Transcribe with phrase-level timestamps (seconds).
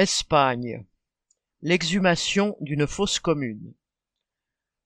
[0.00, 0.86] Espagne.
[1.60, 3.74] L'exhumation d'une fosse commune.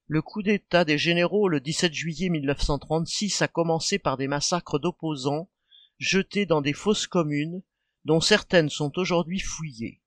[0.08, 5.49] Le coup d'État des généraux le 17 juillet 1936 a commencé par des massacres d'opposants
[5.99, 7.63] jetés dans des fosses communes
[8.05, 10.03] dont certaines sont aujourd'hui fouillées.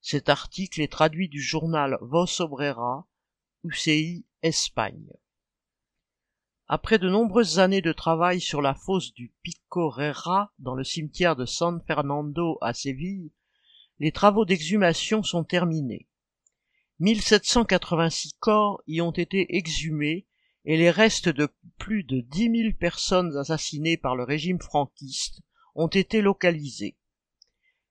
[0.00, 3.06] Cet article est traduit du journal Vos Obrera,
[3.62, 5.12] UCI Espagne.
[6.66, 11.44] Après de nombreuses années de travail sur la fosse du Picorera dans le cimetière de
[11.44, 13.32] San Fernando à Séville,
[14.00, 16.08] les travaux d'exhumation sont terminés.
[17.00, 20.26] 1786 corps y ont été exhumés
[20.64, 25.42] et les restes de plus de dix mille personnes assassinées par le régime franquiste
[25.74, 26.96] ont été localisés.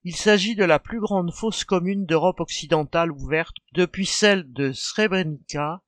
[0.02, 5.82] Il s'agit de la plus grande fosse commune d'Europe occidentale ouverte depuis celle de Srebrenica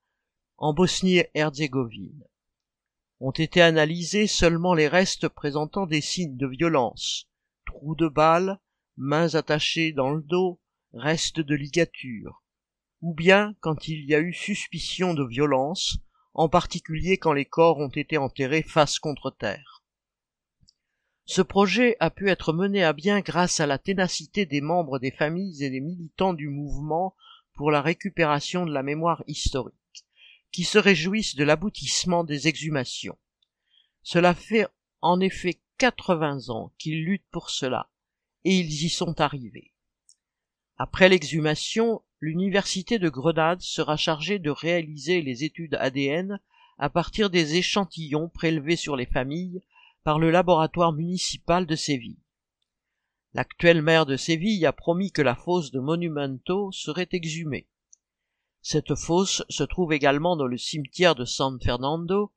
[0.56, 2.24] en Bosnie-Herzégovine.
[3.20, 7.28] Ont été analysés seulement les restes présentant des signes de violence,
[7.64, 8.60] trous de balles,
[8.96, 10.60] mains attachées dans le dos,
[10.92, 12.42] restes de ligature,
[13.00, 15.98] ou bien quand il y a eu suspicion de violence,
[16.34, 19.82] en particulier quand les corps ont été enterrés face contre terre.
[21.24, 25.12] Ce projet a pu être mené à bien grâce à la ténacité des membres des
[25.12, 27.14] familles et des militants du mouvement
[27.54, 30.06] pour la récupération de la mémoire historique,
[30.50, 33.18] qui se réjouissent de l'aboutissement des exhumations.
[34.02, 34.66] Cela fait
[35.00, 37.91] en effet quatre-vingts ans qu'ils luttent pour cela,
[38.44, 39.72] et ils y sont arrivés.
[40.76, 46.40] Après l'exhumation, l'université de Grenade sera chargée de réaliser les études ADN
[46.78, 49.60] à partir des échantillons prélevés sur les familles
[50.04, 52.18] par le laboratoire municipal de Séville.
[53.34, 57.68] L'actuel maire de Séville a promis que la fosse de Monumento serait exhumée.
[58.60, 62.32] Cette fosse se trouve également dans le cimetière de San Fernando,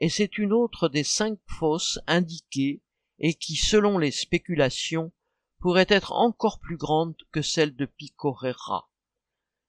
[0.00, 2.82] et c'est une autre des cinq fosses indiquées
[3.18, 5.12] et qui, selon les spéculations,
[5.58, 8.88] pourrait être encore plus grande que celle de Picorera.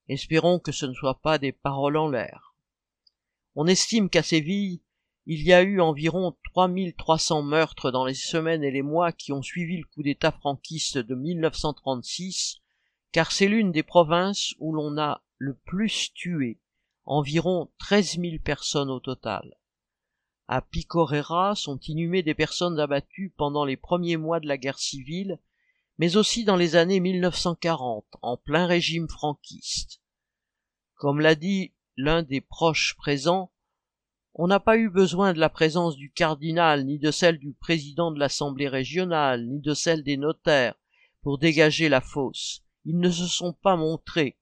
[0.07, 2.55] Espérons que ce ne soit pas des paroles en l'air.
[3.55, 4.81] On estime qu'à Séville,
[5.25, 9.41] il y a eu environ 3300 meurtres dans les semaines et les mois qui ont
[9.41, 12.59] suivi le coup d'État franquiste de 1936,
[13.11, 16.59] car c'est l'une des provinces où l'on a le plus tué,
[17.03, 19.57] environ 13 000 personnes au total.
[20.47, 25.39] À Picorera sont inhumées des personnes abattues pendant les premiers mois de la guerre civile
[25.97, 30.01] mais aussi dans les années 1940, en plein régime franquiste.
[30.95, 33.51] Comme l'a dit l'un des proches présents,
[34.35, 38.11] on n'a pas eu besoin de la présence du cardinal, ni de celle du président
[38.11, 40.75] de l'Assemblée régionale, ni de celle des notaires,
[41.23, 42.61] pour dégager la fosse.
[42.85, 44.37] Ils ne se sont pas montrés.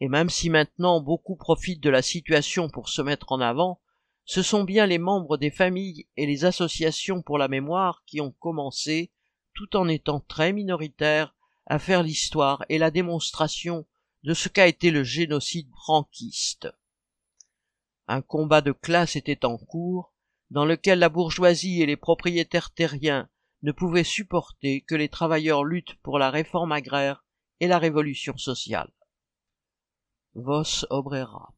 [0.00, 3.80] Et même si maintenant beaucoup profitent de la situation pour se mettre en avant,
[4.24, 8.32] ce sont bien les membres des familles et les associations pour la mémoire qui ont
[8.32, 9.12] commencé
[9.56, 11.34] tout en étant très minoritaire,
[11.66, 13.86] à faire l'histoire et la démonstration
[14.22, 16.68] de ce qu'a été le génocide franquiste.
[18.06, 20.12] Un combat de classe était en cours,
[20.50, 23.28] dans lequel la bourgeoisie et les propriétaires terriens
[23.62, 27.24] ne pouvaient supporter que les travailleurs luttent pour la réforme agraire
[27.58, 28.92] et la révolution sociale.
[30.34, 31.55] Vos Obrera